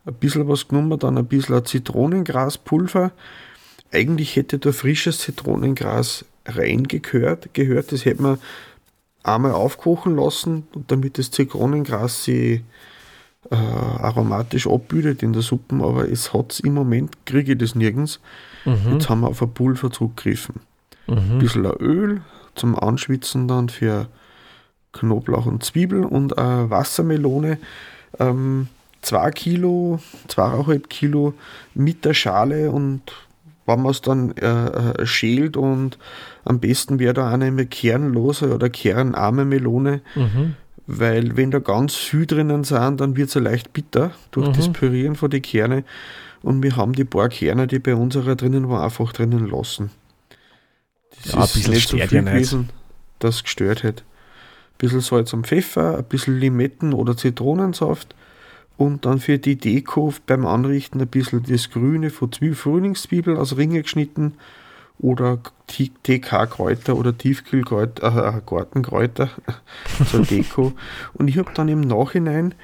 ein 0.05 0.13
bisschen 0.13 0.47
was 0.47 0.67
genommen, 0.67 0.99
dann 0.99 1.17
ein 1.17 1.25
bisschen 1.25 1.65
Zitronengraspulver. 1.65 3.11
Eigentlich 3.91 4.35
hätte 4.35 4.59
da 4.59 4.71
frisches 4.71 5.19
Zitronengras 5.19 6.23
reingehört. 6.45 7.53
Gehört. 7.53 7.91
Das 7.91 8.05
hätte 8.05 8.21
man 8.21 8.37
einmal 9.23 9.53
aufkochen 9.53 10.15
lassen, 10.15 10.67
damit 10.87 11.17
das 11.17 11.31
Zitronengras 11.31 12.25
sich 12.25 12.61
äh, 13.51 13.55
aromatisch 13.55 14.67
abbildet 14.67 15.23
in 15.23 15.33
der 15.33 15.41
Suppe, 15.41 15.75
aber 15.75 16.09
es 16.09 16.33
hat 16.33 16.59
im 16.61 16.73
Moment, 16.73 17.25
kriege 17.25 17.53
ich 17.53 17.57
das 17.57 17.75
nirgends. 17.75 18.19
Mhm. 18.65 18.93
Jetzt 18.93 19.09
haben 19.09 19.21
wir 19.21 19.27
auf 19.27 19.41
ein 19.41 19.53
Pulver 19.53 19.91
zurückgegriffen. 19.91 20.61
Mhm. 21.07 21.17
Ein 21.17 21.39
bisschen 21.39 21.65
Öl 21.65 22.21
zum 22.55 22.77
Anschwitzen 22.77 23.47
dann 23.47 23.69
für 23.69 24.07
Knoblauch 24.93 25.45
und 25.45 25.63
Zwiebel 25.63 26.05
und 26.05 26.37
eine 26.37 26.69
Wassermelone. 26.69 27.59
Ähm, 28.19 28.67
zwei 29.01 29.29
Kilo, 29.31 29.99
zweieinhalb 30.27 30.89
Kilo 30.89 31.33
mit 31.73 32.05
der 32.05 32.13
Schale 32.13 32.71
und 32.71 33.01
wenn 33.67 33.81
man 33.81 33.91
es 33.91 34.01
dann 34.01 34.31
äh, 34.37 34.47
äh, 34.47 35.05
schält 35.05 35.57
und 35.57 35.97
am 36.43 36.59
besten 36.59 36.99
wäre 36.99 37.13
da 37.13 37.29
eine 37.29 37.65
kernlose 37.65 38.53
oder 38.53 38.69
kernarme 38.69 39.45
Melone, 39.45 40.01
mhm. 40.15 40.55
Weil 40.87 41.35
wenn 41.35 41.51
da 41.51 41.59
ganz 41.59 41.95
viel 41.95 42.25
drinnen 42.25 42.63
sind, 42.63 43.01
dann 43.01 43.15
wird 43.15 43.29
es 43.29 43.33
ja 43.33 43.41
leicht 43.41 43.73
bitter 43.73 44.11
durch 44.31 44.49
mhm. 44.49 44.53
das 44.53 44.71
Pürieren 44.71 45.15
von 45.15 45.29
den 45.29 45.41
Kerne 45.41 45.83
und 46.41 46.61
wir 46.61 46.75
haben 46.75 46.93
die 46.93 47.05
paar 47.05 47.29
Kerne, 47.29 47.67
die 47.67 47.79
bei 47.79 47.95
unserer 47.95 48.35
drinnen 48.35 48.69
waren, 48.69 48.83
einfach 48.83 49.11
drinnen 49.13 49.47
lassen. 49.47 49.89
Das 51.23 51.33
ja, 51.33 51.43
ist 51.43 51.67
nicht 51.67 51.89
so 51.89 51.97
viel 51.97 52.23
gewesen, 52.23 52.69
das 53.19 53.43
gestört 53.43 53.83
hat. 53.83 54.01
Ein 54.01 54.77
bisschen 54.77 55.01
Salz 55.01 55.33
und 55.33 55.47
Pfeffer, 55.47 55.97
ein 55.97 56.03
bisschen 56.03 56.39
Limetten 56.39 56.93
oder 56.93 57.17
Zitronensaft 57.17 58.13
und 58.77 59.05
dann 59.05 59.19
für 59.19 59.39
die 59.39 59.55
Deko 59.55 60.13
beim 60.27 60.45
Anrichten 60.45 61.01
ein 61.01 61.07
bisschen 61.07 61.43
das 61.43 61.71
Grüne 61.71 62.09
von 62.09 62.31
Zwie 62.31 62.53
Frühlingszwiebeln 62.53 63.37
aus 63.37 63.57
Ringe 63.57 63.81
geschnitten 63.81 64.33
oder 64.99 65.39
TK-Kräuter 65.67 66.95
oder 66.95 67.17
Tiefkühlkräuter, 67.17 68.37
äh, 68.37 68.41
Gartenkräuter 68.45 69.29
zur 70.09 70.21
Deko. 70.21 70.73
Und 71.13 71.27
ich 71.27 71.37
habe 71.37 71.51
dann 71.53 71.67
im 71.67 71.81
Nachhinein, 71.81 72.55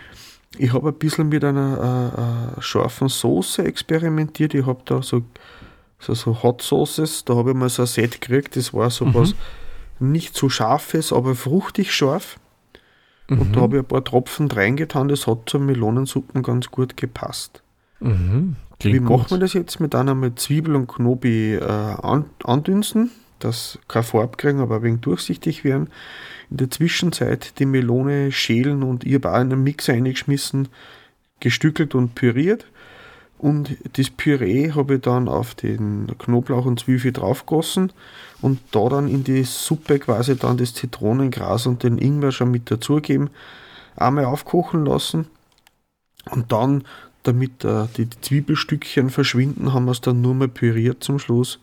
ich 0.57 0.73
habe 0.73 0.89
ein 0.89 0.95
bisschen 0.95 1.29
mit 1.29 1.43
einer 1.43 2.55
äh, 2.57 2.59
äh, 2.59 2.61
scharfen 2.61 3.09
Soße 3.09 3.63
experimentiert. 3.63 4.53
Ich 4.53 4.65
habe 4.65 4.81
da 4.85 5.01
so, 5.01 5.23
so, 6.00 6.13
so 6.13 6.43
Hot 6.43 6.61
Sauces, 6.61 7.25
da 7.25 7.35
habe 7.35 7.51
ich 7.51 7.55
mal 7.55 7.69
so 7.69 7.83
ein 7.83 7.88
Set 7.88 8.21
gekriegt, 8.21 8.55
das 8.55 8.73
war 8.73 8.89
so 8.89 9.05
mhm. 9.05 9.13
was 9.15 9.35
nicht 10.00 10.35
so 10.35 10.50
scharfes, 10.50 11.13
aber 11.13 11.35
fruchtig 11.35 11.93
scharf. 11.93 12.39
Mhm. 13.29 13.39
Und 13.39 13.55
da 13.55 13.61
habe 13.61 13.77
ich 13.77 13.83
ein 13.83 13.88
paar 13.88 14.03
Tropfen 14.03 14.50
reingetan, 14.50 15.07
das 15.07 15.27
hat 15.27 15.50
zur 15.50 15.61
Melonensuppen 15.61 16.43
ganz 16.43 16.71
gut 16.71 16.97
gepasst. 16.97 17.61
Mhm. 18.00 18.55
Wie 18.83 19.00
machen 19.00 19.29
wir 19.29 19.38
das 19.38 19.53
jetzt? 19.53 19.79
Mit 19.79 19.95
einer 19.95 20.15
mit 20.15 20.39
Zwiebel 20.39 20.75
und 20.75 20.88
Knobi 20.88 21.55
äh, 21.55 21.63
an, 21.63 22.25
andünsten, 22.43 23.11
dass 23.39 23.79
keine 23.88 24.03
Farbe 24.03 24.38
kriegen, 24.38 24.59
aber 24.59 24.77
ein 24.77 24.83
wenig 24.83 25.01
durchsichtig 25.01 25.63
werden. 25.63 25.89
In 26.50 26.57
der 26.57 26.71
Zwischenzeit 26.71 27.59
die 27.59 27.65
Melone 27.65 28.31
schälen 28.31 28.83
und 28.83 29.03
auch 29.03 29.07
in 29.07 29.25
einen 29.25 29.63
Mixer 29.63 29.93
eingeschmissen, 29.93 30.67
gestückelt 31.39 31.95
und 31.95 32.15
püriert. 32.15 32.65
Und 33.38 33.75
das 33.93 34.11
Püree 34.11 34.71
habe 34.71 34.95
ich 34.95 35.01
dann 35.01 35.27
auf 35.27 35.55
den 35.55 36.07
Knoblauch 36.19 36.65
und 36.65 36.79
Zwiebel 36.79 37.11
draufgegossen 37.11 37.91
und 38.41 38.59
da 38.71 38.88
dann 38.88 39.07
in 39.07 39.23
die 39.23 39.43
Suppe 39.43 39.97
quasi 39.97 40.38
dann 40.38 40.57
das 40.57 40.75
Zitronengras 40.75 41.65
und 41.65 41.81
den 41.81 41.97
Ingwer 41.97 42.31
schon 42.31 42.51
mit 42.51 42.69
dazugeben, 42.69 43.31
einmal 43.95 44.25
aufkochen 44.25 44.85
lassen 44.85 45.25
und 46.29 46.51
dann 46.51 46.83
damit 47.23 47.63
äh, 47.63 47.87
die 47.97 48.09
Zwiebelstückchen 48.09 49.09
verschwinden, 49.09 49.73
haben 49.73 49.85
wir 49.85 49.91
es 49.91 50.01
dann 50.01 50.21
nur 50.21 50.33
mal 50.33 50.47
püriert 50.47 51.03
zum 51.03 51.19
Schluss. 51.19 51.59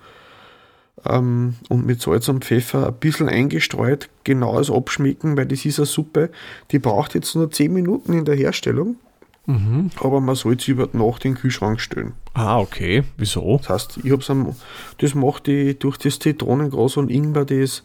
Ähm, 1.04 1.54
und 1.68 1.86
mit 1.86 2.00
Salz 2.00 2.28
und 2.28 2.44
Pfeffer 2.44 2.86
ein 2.86 2.94
bisschen 2.94 3.28
eingestreut, 3.28 4.08
genau 4.24 4.56
als 4.56 4.70
Abschmecken, 4.70 5.36
weil 5.36 5.46
das 5.46 5.64
ist 5.64 5.78
eine 5.78 5.86
Suppe, 5.86 6.30
die 6.70 6.78
braucht 6.78 7.14
jetzt 7.14 7.34
nur 7.34 7.50
10 7.50 7.72
Minuten 7.72 8.12
in 8.12 8.24
der 8.24 8.36
Herstellung. 8.36 8.96
Mhm. 9.46 9.90
Aber 10.00 10.20
man 10.20 10.34
soll 10.34 10.60
sie 10.60 10.72
über 10.72 10.88
Nacht 10.92 11.24
in 11.24 11.32
den 11.32 11.40
Kühlschrank 11.40 11.80
stellen. 11.80 12.12
Ah, 12.34 12.58
okay. 12.58 13.04
Wieso? 13.16 13.58
Das 13.58 13.68
heißt, 13.70 14.00
ich 14.04 14.12
hab's 14.12 14.28
am, 14.28 14.54
das 14.98 15.14
macht 15.14 15.46
die 15.46 15.78
durch 15.78 15.96
das 15.96 16.18
Zitronengras 16.18 16.98
und 16.98 17.10
Ingwer, 17.10 17.46
das 17.46 17.82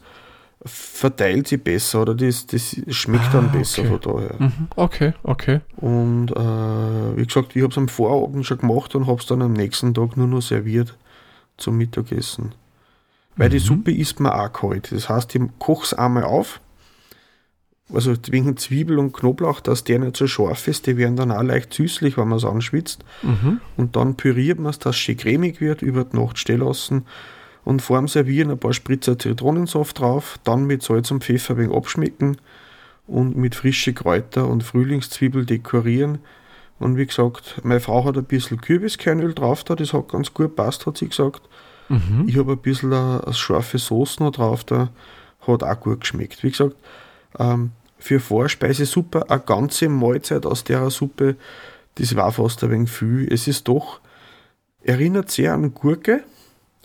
verteilt 0.64 1.48
sie 1.48 1.58
besser 1.58 2.02
oder 2.02 2.14
das, 2.14 2.46
das 2.46 2.76
schmeckt 2.88 3.26
ah, 3.28 3.32
dann 3.34 3.52
besser 3.52 3.82
okay. 3.82 3.90
von 3.90 4.00
daher. 4.00 4.36
Mhm. 4.38 4.68
Okay, 4.76 5.12
okay. 5.22 5.60
Und 5.76 6.30
äh, 6.30 7.16
wie 7.16 7.26
gesagt, 7.26 7.54
ich 7.54 7.62
habe 7.62 7.70
es 7.70 7.78
am 7.78 7.88
Vorabend 7.88 8.46
schon 8.46 8.58
gemacht 8.58 8.94
und 8.94 9.06
habe 9.06 9.20
es 9.20 9.26
dann 9.26 9.42
am 9.42 9.52
nächsten 9.52 9.92
Tag 9.92 10.16
nur 10.16 10.26
noch 10.26 10.40
serviert 10.40 10.96
zum 11.56 11.76
Mittagessen. 11.76 12.54
Weil 13.36 13.48
mhm. 13.48 13.52
die 13.52 13.58
Suppe 13.58 13.92
isst 13.92 14.20
man 14.20 14.32
auch 14.32 14.52
kalt. 14.52 14.90
Das 14.90 15.08
heißt, 15.08 15.34
ich 15.34 15.42
koche 15.58 15.84
es 15.84 15.94
einmal 15.94 16.24
auf, 16.24 16.60
also 17.92 18.14
wegen 18.28 18.56
Zwiebel 18.56 18.98
und 18.98 19.12
Knoblauch, 19.12 19.60
dass 19.60 19.84
der 19.84 19.98
nicht 19.98 20.16
so 20.16 20.26
scharf 20.26 20.66
ist, 20.68 20.86
die 20.86 20.96
werden 20.96 21.16
dann 21.16 21.30
auch 21.30 21.42
leicht 21.42 21.74
süßlich, 21.74 22.16
wenn 22.16 22.28
man 22.28 22.38
es 22.38 22.44
anschwitzt. 22.44 23.04
Mhm. 23.22 23.60
Und 23.76 23.96
dann 23.96 24.16
püriert 24.16 24.58
man 24.58 24.70
es, 24.70 24.78
dass 24.78 24.96
es 24.96 25.00
schön 25.00 25.18
cremig 25.18 25.60
wird, 25.60 25.82
über 25.82 26.04
die 26.04 26.16
Nacht 26.16 26.38
stehen 26.38 26.60
lassen 26.60 27.04
und 27.64 27.82
vor 27.82 27.98
dem 27.98 28.08
Servieren 28.08 28.50
ein 28.50 28.58
paar 28.58 28.72
Spritzer 28.72 29.18
Zitronensaft 29.18 29.98
drauf, 30.00 30.38
dann 30.44 30.64
mit 30.64 30.82
Salz 30.82 31.10
und 31.10 31.24
Pfeffer 31.24 31.54
ein 31.54 31.58
wenig 31.58 31.76
abschmecken 31.76 32.36
und 33.06 33.36
mit 33.36 33.54
frischen 33.54 33.94
Kräuter 33.94 34.48
und 34.48 34.62
Frühlingszwiebel 34.62 35.46
dekorieren. 35.46 36.18
Und 36.78 36.96
wie 36.96 37.06
gesagt, 37.06 37.60
meine 37.62 37.80
Frau 37.80 38.04
hat 38.04 38.16
ein 38.16 38.24
bisschen 38.24 38.60
Kürbiskernöl 38.60 39.34
drauf 39.34 39.64
da, 39.64 39.74
das 39.74 39.92
hat 39.92 40.08
ganz 40.08 40.34
gut 40.34 40.56
passt, 40.56 40.86
hat 40.86 40.98
sie 40.98 41.08
gesagt. 41.08 41.42
Mhm. 41.88 42.24
Ich 42.26 42.36
habe 42.36 42.52
ein 42.52 42.58
bisschen 42.58 42.92
eine, 42.92 43.22
eine 43.24 43.34
scharfe 43.34 43.78
Soße 43.78 44.22
noch 44.22 44.32
drauf 44.32 44.64
da, 44.64 44.90
hat 45.46 45.62
auch 45.62 45.80
gut 45.80 46.00
geschmeckt. 46.00 46.42
Wie 46.42 46.50
gesagt, 46.50 46.76
ähm, 47.38 47.72
für 47.98 48.20
Vorspeise 48.20 48.84
super, 48.86 49.30
eine 49.30 49.40
ganze 49.40 49.88
Mahlzeit 49.88 50.44
aus 50.44 50.64
der 50.64 50.90
Suppe, 50.90 51.36
das 51.96 52.16
war 52.16 52.32
fast 52.32 52.62
ein 52.64 52.70
wenig 52.70 52.90
viel. 52.90 53.32
Es 53.32 53.46
ist 53.46 53.68
doch, 53.68 54.00
erinnert 54.82 55.30
sehr 55.30 55.54
an 55.54 55.72
Gurke, 55.72 56.24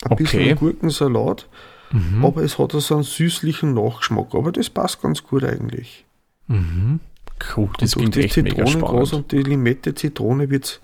ein 0.04 0.12
okay. 0.12 0.24
bisschen 0.24 0.56
Gurkensalat, 0.56 1.48
mhm. 1.92 2.24
aber 2.26 2.44
es 2.44 2.58
hat 2.58 2.72
so 2.72 2.96
einen 2.96 3.04
süßlichen 3.04 3.74
Nachgeschmack. 3.74 4.34
Aber 4.34 4.52
das 4.52 4.70
passt 4.70 5.02
ganz 5.02 5.24
gut 5.24 5.44
eigentlich. 5.44 6.06
Mhm. 6.48 7.00
Cool, 7.56 7.70
das 7.80 7.96
und 7.96 8.16
durch 8.16 8.34
die 8.34 8.44
Zitronengras 8.44 9.14
und 9.14 9.32
die 9.32 9.44
Limette 9.44 9.94
Zitrone 9.96 10.50
wird 10.50 10.66
es 10.66 10.82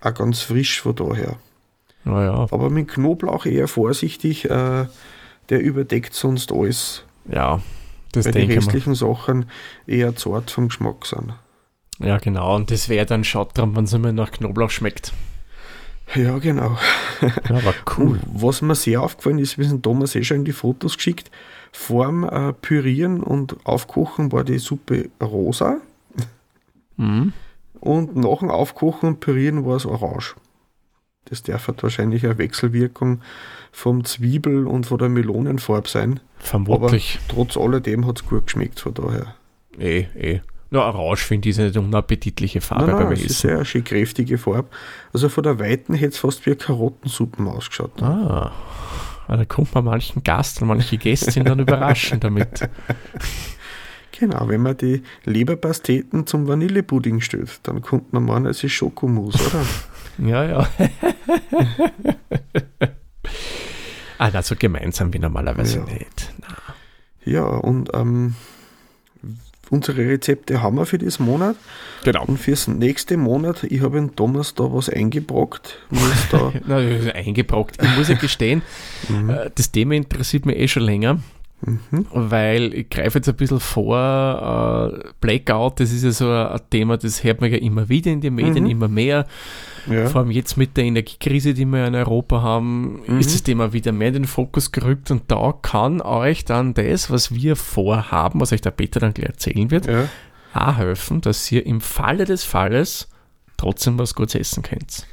auch 0.00 0.14
ganz 0.14 0.40
frisch 0.42 0.80
von 0.82 0.94
daher. 0.94 1.36
Ja, 2.04 2.46
Aber 2.50 2.70
mit 2.70 2.88
Knoblauch 2.88 3.46
eher 3.46 3.68
vorsichtig, 3.68 4.46
äh, 4.46 4.86
der 5.48 5.60
überdeckt 5.60 6.14
sonst 6.14 6.52
alles. 6.52 7.04
Ja, 7.30 7.60
das 8.12 8.26
weil 8.26 8.32
die 8.32 8.52
restlichen 8.52 8.94
Sachen 8.94 9.46
eher 9.86 10.16
zart 10.16 10.50
vom 10.50 10.68
Geschmack 10.68 11.06
sind. 11.06 11.34
Ja, 11.98 12.18
genau. 12.18 12.56
Und 12.56 12.70
das 12.70 12.88
wäre 12.88 13.06
dann 13.06 13.24
schaut 13.24 13.56
dran, 13.56 13.76
wenn 13.76 13.84
es 13.84 13.92
immer 13.92 14.12
nach 14.12 14.30
Knoblauch 14.30 14.70
schmeckt. 14.70 15.12
Ja, 16.14 16.38
genau. 16.38 16.76
Ja, 17.20 17.64
war 17.64 17.74
cool. 17.98 18.20
Was 18.32 18.62
mir 18.62 18.74
sehr 18.74 19.02
aufgefallen 19.02 19.38
ist, 19.38 19.58
wir 19.58 19.64
sind 19.64 19.82
Thomas 19.82 20.14
eh 20.14 20.24
schon 20.24 20.38
in 20.38 20.44
die 20.44 20.52
Fotos 20.52 20.96
geschickt, 20.96 21.30
vorm 21.72 22.24
äh, 22.24 22.52
Pürieren 22.52 23.22
und 23.22 23.56
Aufkochen 23.64 24.32
war 24.32 24.44
die 24.44 24.58
Suppe 24.58 25.10
rosa. 25.22 25.78
Mhm. 26.96 27.32
Und 27.80 28.16
nach 28.16 28.40
dem 28.40 28.50
Aufkochen 28.50 29.08
und 29.08 29.20
Pürieren 29.20 29.64
war 29.64 29.76
es 29.76 29.86
orange. 29.86 30.34
Das 31.26 31.42
darf 31.42 31.68
halt 31.68 31.82
wahrscheinlich 31.82 32.24
eine 32.24 32.38
Wechselwirkung 32.38 33.20
vom 33.72 34.04
Zwiebel 34.04 34.66
und 34.66 34.86
von 34.86 34.98
der 34.98 35.08
Melonenfarbe 35.08 35.88
sein. 35.88 36.20
Vermutlich. 36.38 37.20
Aber 37.28 37.34
trotz 37.34 37.56
alledem 37.56 38.06
hat 38.06 38.20
es 38.20 38.26
gut 38.26 38.46
geschmeckt 38.46 38.80
von 38.80 38.94
daher. 38.94 39.34
Eh, 39.78 40.06
eh. 40.14 40.40
Na, 40.70 40.86
orange 40.86 41.24
finde 41.24 41.48
ich 41.48 41.60
eine 41.60 41.72
unappetitliche 41.80 42.60
Farbe 42.60 42.92
nein, 42.92 43.02
nein, 43.04 43.12
Essen. 43.12 43.26
ist 43.26 43.40
sehr 43.40 43.64
schön 43.64 43.82
kräftige 43.82 44.38
Farbe. 44.38 44.68
Also 45.12 45.28
von 45.28 45.42
der 45.42 45.58
Weiten 45.58 45.94
hätte 45.94 46.12
es 46.12 46.18
fast 46.18 46.46
wie 46.46 46.54
Karottensuppen 46.54 47.48
ausgeschaut. 47.48 48.00
Ah, 48.00 48.52
da 49.26 49.44
kommt 49.44 49.74
man 49.74 49.84
manchen 49.84 50.22
Gast 50.22 50.62
und 50.62 50.68
manche 50.68 50.96
Gäste 50.96 51.42
dann 51.42 51.58
überraschen 51.58 52.20
damit. 52.20 52.68
Genau, 54.20 54.48
wenn 54.48 54.60
man 54.60 54.76
die 54.76 55.02
Leberpasteten 55.24 56.26
zum 56.26 56.46
Vanillepudding 56.46 57.22
stellt, 57.22 57.60
dann 57.62 57.80
kommt 57.80 58.12
man 58.12 58.24
meinen, 58.24 58.46
es 58.46 58.62
ist 58.62 58.72
Schokomus, 58.72 59.34
oder? 59.34 59.64
ja, 60.28 60.44
ja. 60.44 60.68
ah, 64.18 64.28
also 64.30 64.56
gemeinsam 64.58 65.14
wie 65.14 65.18
normalerweise 65.18 65.78
ja. 65.78 65.84
nicht. 65.84 66.34
Na. 66.38 66.48
Ja, 67.24 67.44
und 67.44 67.88
ähm, 67.94 68.34
unsere 69.70 70.06
Rezepte 70.06 70.62
haben 70.62 70.76
wir 70.76 70.86
für 70.86 70.98
diesen 70.98 71.26
Monat. 71.26 71.56
Genau. 72.04 72.24
Und 72.26 72.38
fürs 72.38 72.68
nächste 72.68 73.16
Monat, 73.16 73.64
ich 73.64 73.80
habe 73.80 73.98
in 73.98 74.14
Thomas 74.16 74.54
da 74.54 74.64
was 74.72 74.88
eingebrockt. 74.88 75.78
Da 76.30 76.52
Na, 76.66 76.76
eingebrockt. 76.76 77.82
Ich 77.82 77.96
muss 77.96 78.08
ja 78.08 78.16
gestehen, 78.16 78.62
mhm. 79.08 79.30
Äh, 79.30 79.50
das 79.54 79.70
Thema 79.70 79.94
interessiert 79.94 80.46
mich 80.46 80.56
eh 80.56 80.68
schon 80.68 80.82
länger. 80.82 81.20
Mhm. 81.62 82.06
Weil 82.12 82.72
ich 82.72 82.88
greife 82.88 83.18
jetzt 83.18 83.28
ein 83.28 83.36
bisschen 83.36 83.60
vor, 83.60 84.92
äh, 84.94 85.08
Blackout, 85.20 85.80
das 85.80 85.92
ist 85.92 86.04
ja 86.04 86.10
so 86.10 86.30
ein, 86.30 86.58
Thema, 86.70 86.96
das 86.96 87.22
hört 87.22 87.40
man 87.40 87.50
ja 87.52 87.58
immer 87.58 87.88
wieder 87.88 88.10
in 88.10 88.20
den 88.20 88.34
Medien, 88.34 88.64
mhm. 88.64 88.70
immer 88.70 88.88
mehr. 88.88 89.26
Ja. 89.88 90.08
Vor 90.08 90.22
allem 90.22 90.30
jetzt 90.30 90.56
mit 90.56 90.76
der 90.76 90.84
Energiekrise, 90.84 91.54
die 91.54 91.64
wir 91.64 91.86
in 91.86 91.94
Europa 91.94 92.42
haben, 92.42 93.02
mhm. 93.06 93.18
ist 93.18 93.34
das 93.34 93.42
Thema 93.42 93.72
wieder 93.72 93.92
mehr 93.92 94.08
in 94.08 94.14
den 94.14 94.24
Fokus 94.26 94.72
gerückt 94.72 95.10
und 95.10 95.30
da 95.30 95.54
kann 95.62 96.00
euch 96.00 96.44
dann 96.44 96.74
das, 96.74 97.10
was 97.10 97.34
wir 97.34 97.56
vorhaben, 97.56 98.40
was 98.40 98.52
euch 98.52 98.60
der 98.60 98.70
Peter 98.70 99.00
dann 99.00 99.14
gleich 99.14 99.30
erzählen 99.30 99.70
wird, 99.70 99.86
ja. 99.86 100.08
auch 100.54 100.76
helfen, 100.76 101.20
dass 101.20 101.50
ihr 101.50 101.64
im 101.66 101.80
Falle 101.80 102.24
des 102.24 102.44
Falles 102.44 103.08
trotzdem 103.56 103.98
was 103.98 104.14
Gutes 104.14 104.34
essen 104.34 104.62
könnt. 104.62 105.06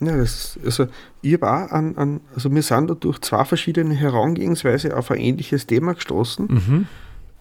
Ja, 0.00 0.16
das, 0.16 0.58
also 0.64 0.86
ich 1.20 1.34
habe 1.34 1.46
auch 1.46 1.70
an, 1.70 1.96
an, 1.96 2.20
also 2.34 2.52
wir 2.52 2.62
sind 2.62 2.88
da 2.88 2.94
durch 2.94 3.20
zwei 3.20 3.44
verschiedene 3.44 3.94
Herangehensweise 3.94 4.96
auf 4.96 5.10
ein 5.10 5.18
ähnliches 5.18 5.66
Thema 5.66 5.92
gestoßen. 5.92 6.46
Mhm. 6.48 6.86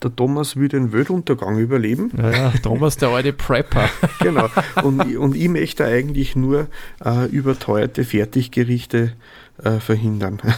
Der 0.02 0.16
Thomas 0.16 0.56
will 0.56 0.70
den 0.70 0.94
Weltuntergang 0.94 1.58
überleben. 1.58 2.12
Ja, 2.18 2.32
ja 2.32 2.54
Thomas, 2.64 2.98
der 2.98 3.10
alte 3.10 3.34
Prepper. 3.34 3.90
genau. 4.20 4.50
Und, 4.84 5.18
und 5.18 5.36
ich 5.36 5.50
möchte 5.50 5.86
eigentlich 5.86 6.36
nur 6.36 6.68
äh, 7.04 7.26
überteuerte 7.28 8.06
Fertiggerichte 8.06 9.14
äh, 9.64 9.80
verhindern. 9.80 10.42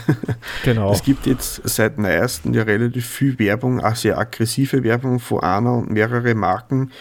Genau. 0.64 0.92
Es 0.92 1.02
gibt 1.02 1.26
jetzt 1.26 1.60
seit 1.64 1.98
neuestem 1.98 2.54
ja 2.54 2.62
relativ 2.62 3.06
viel 3.06 3.38
Werbung, 3.38 3.80
auch 3.80 3.96
sehr 3.96 4.18
aggressive 4.18 4.84
Werbung 4.84 5.18
von 5.18 5.40
einer 5.40 5.74
und 5.74 5.90
mehrere 5.90 6.34
Marken, 6.34 6.92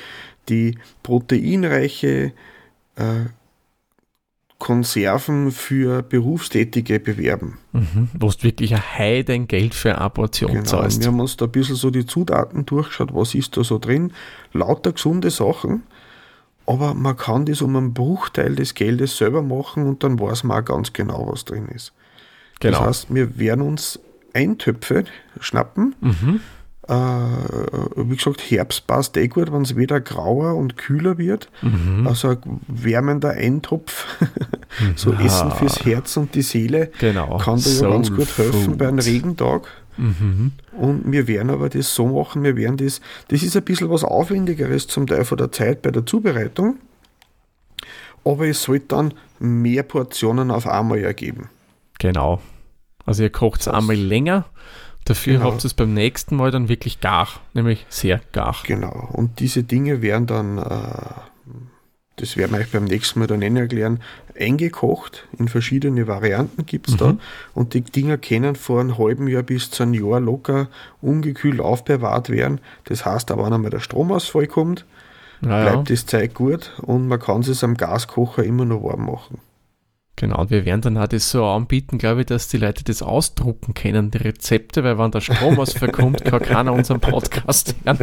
die 0.50 0.80
proteinreiche 1.04 2.34
äh, 2.96 3.26
Konserven 4.62 5.50
für 5.50 6.04
Berufstätige 6.04 7.00
bewerben. 7.00 7.58
Mhm, 7.72 8.10
wo 8.14 8.30
du 8.30 8.44
wirklich 8.44 8.76
ein 8.76 8.98
Heiden 8.98 9.48
Geld 9.48 9.74
für 9.74 9.98
eine 9.98 10.10
Portion 10.12 10.52
genau, 10.52 10.66
zahlst. 10.66 11.02
Wir 11.02 11.08
haben 11.08 11.20
uns 11.20 11.36
da 11.36 11.46
ein 11.46 11.52
bisschen 11.52 11.76
so 11.76 11.90
die 11.90 12.06
Zutaten 12.06 12.68
durchgeschaut, 12.68 13.12
was 13.12 13.34
ist 13.34 13.58
da 13.58 13.64
so 13.64 13.80
drin. 13.80 14.14
Lauter 14.54 14.92
gesunde 14.92 15.32
Sachen, 15.32 15.82
aber 16.68 16.94
man 16.94 17.18
kann 17.18 17.48
das 17.48 17.64
um 17.64 17.76
einen 17.76 17.96
Bruchteil 17.96 18.56
des 18.56 18.76
Geldes 18.76 19.18
selber 19.18 19.42
machen 19.42 19.88
und 19.88 20.04
dann 20.04 20.20
weiß 20.20 20.44
man 20.44 20.62
auch 20.62 20.66
ganz 20.66 20.94
genau, 20.94 21.28
was 21.32 21.44
drin 21.44 21.68
ist. 21.68 21.92
Genau. 22.60 22.78
Das 22.78 22.88
heißt, 22.88 23.08
wir 23.16 23.40
werden 23.40 23.62
uns 23.62 24.00
Eintöpfe 24.32 25.06
schnappen. 25.40 25.96
Mhm. 26.02 26.40
Äh, 26.92 26.94
wie 27.96 28.18
gesagt, 28.18 28.42
Herbst 28.52 28.86
passt 28.86 29.16
eh 29.16 29.30
gut, 29.30 29.50
wenn 29.54 29.62
es 29.62 29.78
wieder 29.78 30.02
grauer 30.02 30.56
und 30.56 30.76
kühler 30.76 31.18
wird. 31.18 31.50
Mhm. 31.62 32.06
Also 32.06 32.32
ein 32.32 32.60
wärmender 32.68 33.30
Eintopf, 33.30 34.06
so 34.98 35.14
ja. 35.14 35.22
Essen 35.22 35.52
fürs 35.52 35.86
Herz 35.86 36.18
und 36.18 36.36
die 36.36 36.42
Seele, 36.42 36.92
genau. 37.00 37.38
kann 37.38 37.62
da 37.64 37.70
ja 37.70 37.90
ganz 37.90 38.10
gut 38.10 38.38
helfen 38.38 38.66
Food. 38.66 38.78
bei 38.78 38.90
einem 38.90 39.00
Regentag. 39.00 39.70
Mhm. 39.96 40.52
Und 40.74 41.10
wir 41.10 41.28
werden 41.28 41.50
aber 41.50 41.70
das 41.70 41.96
so 41.96 42.08
machen, 42.08 42.44
wir 42.44 42.58
werden 42.58 42.76
das, 42.76 43.00
das 43.30 43.42
ist 43.42 43.56
ein 43.56 43.64
bisschen 43.64 43.90
was 43.90 44.04
Aufwendigeres 44.04 44.88
zum 44.88 45.08
Teil 45.08 45.24
von 45.24 45.38
der 45.38 45.54
Zeit 45.54 45.82
bei 45.82 45.92
der 45.92 46.06
Zubereitung, 46.06 46.76
aber 48.26 48.48
es 48.48 48.64
sollte 48.64 48.88
dann 48.88 49.14
mehr 49.40 49.84
Portionen 49.84 50.52
auf 50.52 50.68
einmal 50.68 51.00
ergeben. 51.00 51.48
Genau. 52.00 52.42
Also 53.06 53.24
ihr 53.24 53.30
kocht 53.30 53.62
es 53.62 53.70
einmal 53.70 53.96
länger, 53.96 54.46
dafür 55.06 55.34
genau. 55.34 55.52
habt 55.52 55.64
ihr 55.64 55.68
es 55.68 55.74
beim 55.74 55.94
nächsten 55.94 56.36
Mal 56.36 56.52
dann 56.52 56.70
wirklich 56.70 57.00
gar, 57.00 57.28
nämlich 57.54 57.86
sehr 57.90 58.22
gar. 58.32 58.56
Genau. 58.66 59.10
Und 59.14 59.40
diese 59.40 59.64
Dinge 59.64 60.02
werden 60.02 60.28
dann, 60.28 60.58
äh, 60.58 61.54
das 62.18 62.38
werden 62.38 62.52
wir 62.52 62.60
euch 62.60 62.72
beim 62.72 62.86
nächsten 62.86 63.20
Mal 63.20 63.28
dann 63.28 63.42
erklären, 63.42 64.00
eingekocht. 64.40 65.28
In 65.38 65.48
verschiedene 65.48 66.08
Varianten 66.08 66.66
gibt 66.66 66.88
es 66.88 66.96
mhm. 66.96 66.98
da. 66.98 67.18
Und 67.54 67.74
die 67.74 67.82
Dinger 67.82 68.18
können 68.18 68.56
vor 68.56 68.80
einem 68.80 68.98
halben 68.98 69.28
Jahr 69.28 69.44
bis 69.44 69.72
zu 69.72 69.84
einem 69.84 69.94
Jahr 69.94 70.20
locker 70.20 70.68
ungekühlt 71.02 71.60
aufbewahrt 71.60 72.30
werden. 72.30 72.60
Das 72.86 73.06
heißt, 73.06 73.32
aber 73.32 73.46
wenn 73.46 73.54
einmal 73.54 73.72
der 73.72 73.80
Stromausfall 73.80 74.48
kommt, 74.48 74.86
naja. 75.42 75.72
bleibt 75.72 75.90
das 75.90 76.06
Zeug 76.06 76.34
gut 76.34 76.72
und 76.82 77.08
man 77.08 77.20
kann 77.20 77.42
es 77.42 77.64
am 77.64 77.76
Gaskocher 77.76 78.44
immer 78.44 78.66
noch 78.66 78.84
warm 78.84 79.06
machen. 79.06 79.40
Genau, 80.22 80.48
wir 80.52 80.66
werden 80.66 80.82
dann 80.82 80.98
auch 81.00 81.08
das 81.08 81.32
so 81.32 81.44
anbieten, 81.44 81.98
glaube 81.98 82.20
ich, 82.20 82.28
dass 82.28 82.48
die 82.48 82.58
Leute 82.58 82.84
das 82.84 83.02
ausdrucken 83.02 83.74
können, 83.74 84.12
die 84.12 84.20
Rezepte, 84.20 84.84
weil 84.84 85.00
wenn 85.00 85.10
der 85.10 85.20
Stromausfall 85.20 85.92
kommt, 85.92 86.24
kann 86.24 86.40
keiner 86.44 86.74
unseren 86.74 87.00
Podcast 87.00 87.74
hören. 87.84 87.98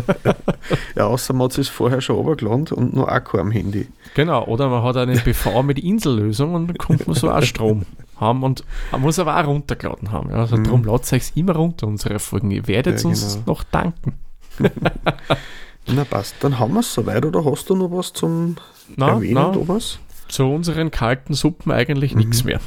ja, 0.97 1.07
außer 1.07 1.33
man 1.33 1.45
hat 1.45 1.57
es 1.59 1.69
vorher 1.69 2.01
schon 2.01 2.17
runtergeladen 2.17 2.67
und 2.77 2.93
nur 2.93 3.09
Akku 3.09 3.39
am 3.39 3.53
Handy. 3.53 3.87
Genau, 4.17 4.45
oder 4.47 4.69
man 4.69 4.83
hat 4.83 4.97
eine 4.97 5.13
PV 5.15 5.63
mit 5.63 5.79
Insellösung 5.79 6.55
und 6.55 6.67
dann 6.67 6.77
kommt 6.77 7.07
man 7.07 7.15
so 7.15 7.31
auch 7.31 7.41
Strom 7.41 7.87
haben 8.17 8.43
und 8.43 8.65
man 8.91 9.01
muss 9.01 9.21
aber 9.21 9.41
auch 9.41 9.47
runtergeladen 9.47 10.11
haben. 10.11 10.33
Also 10.33 10.57
mhm. 10.57 10.65
darum 10.65 10.83
ladet 10.83 11.13
euch 11.13 11.31
immer 11.37 11.55
runter, 11.55 11.87
unsere 11.87 12.19
Folgen. 12.19 12.51
Ihr 12.51 12.67
werdet 12.67 13.01
ja, 13.01 13.09
uns 13.09 13.35
genau. 13.35 13.45
noch 13.47 13.63
danken. 13.63 14.15
na 15.87 16.05
passt, 16.05 16.35
dann 16.41 16.59
haben 16.59 16.75
wir 16.75 16.81
es 16.81 16.93
soweit 16.93 17.25
oder 17.25 17.45
hast 17.45 17.71
du 17.71 17.77
noch 17.77 17.93
was 17.93 18.13
zum 18.13 18.57
na, 18.97 19.11
Erwähnen, 19.11 19.35
na, 19.35 19.53
Thomas? 19.53 20.01
Zu 20.29 20.45
unseren 20.45 20.91
kalten 20.91 21.35
Suppen 21.35 21.73
eigentlich 21.73 22.13
mhm. 22.13 22.21
nichts 22.21 22.45
mehr. 22.45 22.61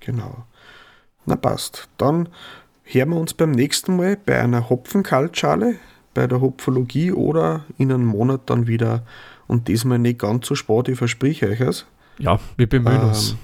Genau. 0.00 0.44
Na 1.26 1.36
passt. 1.36 1.88
Dann 1.98 2.28
hören 2.84 3.10
wir 3.10 3.16
uns 3.16 3.34
beim 3.34 3.50
nächsten 3.50 3.96
Mal 3.96 4.16
bei 4.16 4.40
einer 4.40 4.70
Hopfenkaltschale, 4.70 5.76
bei 6.14 6.26
der 6.26 6.40
Hopfologie 6.40 7.12
oder 7.12 7.64
in 7.76 7.92
einem 7.92 8.06
Monat 8.06 8.42
dann 8.46 8.66
wieder. 8.66 9.04
Und 9.46 9.68
diesmal 9.68 9.98
nicht 9.98 10.18
ganz 10.18 10.46
so 10.46 10.54
spät, 10.54 10.88
ich 10.88 10.98
verspreche 10.98 11.48
euch 11.48 11.60
es. 11.60 11.86
Ja, 12.18 12.40
wir 12.56 12.68
bemühen 12.68 13.00
ähm, 13.00 13.08
uns. 13.08 13.36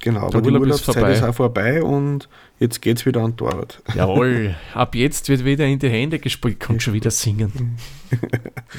Genau, 0.00 0.28
aber 0.28 0.40
die 0.40 0.50
Urlaubszeit 0.50 0.96
ist, 1.10 1.18
ist, 1.18 1.24
auch 1.24 1.34
vorbei 1.34 1.82
und 1.82 2.28
jetzt 2.58 2.80
geht 2.80 2.96
es 2.96 3.06
wieder 3.06 3.20
an 3.20 3.34
Arbeit. 3.38 3.82
Jawohl, 3.94 4.54
ab 4.72 4.94
jetzt 4.94 5.28
wird 5.28 5.44
wieder 5.44 5.66
in 5.66 5.78
die 5.78 5.90
Hände 5.90 6.18
gespielt. 6.18 6.58
Kann 6.58 6.80
schon 6.80 6.94
wieder 6.94 7.10
singen. 7.10 7.76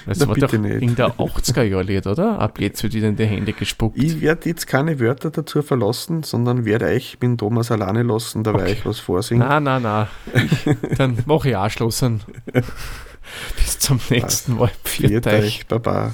Das 0.05 0.19
Na, 0.19 0.27
war 0.27 0.35
doch 0.35 0.51
nicht. 0.51 0.81
in 0.81 0.95
der 0.95 1.13
80er-Jahr-Lied, 1.15 2.05
oder? 2.05 2.37
Ab 2.39 2.59
jetzt 2.59 2.83
wird 2.83 2.93
wieder 2.93 3.07
in 3.07 3.15
die 3.15 3.25
Hände 3.25 3.53
gespuckt. 3.53 3.97
Ich 3.97 4.19
werde 4.19 4.49
jetzt 4.49 4.67
keine 4.67 4.99
Wörter 4.99 5.31
dazu 5.31 5.61
verlassen, 5.61 6.23
sondern 6.23 6.65
werde 6.65 6.85
euch 6.85 7.17
mit 7.21 7.39
Thomas 7.39 7.71
alleine 7.71 8.03
lassen, 8.03 8.43
da 8.43 8.53
okay. 8.53 8.73
ich 8.73 8.85
was 8.85 8.99
vorsingen. 8.99 9.47
Nein, 9.47 9.63
nein, 9.63 9.83
nein. 9.83 10.07
Dann 10.97 11.17
mache 11.25 11.49
ich 11.49 11.55
auch 11.55 11.69
Schluss. 11.69 12.03
Bis 13.55 13.79
zum 13.79 13.99
nächsten 14.09 14.57
Mal. 14.57 14.71
Viert 14.83 15.27
euch. 15.27 15.65
Baba. 15.67 16.13